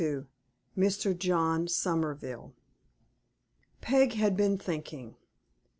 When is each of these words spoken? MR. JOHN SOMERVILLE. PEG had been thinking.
MR. 0.75 1.15
JOHN 1.15 1.67
SOMERVILLE. 1.67 2.55
PEG 3.81 4.13
had 4.13 4.35
been 4.35 4.57
thinking. 4.57 5.15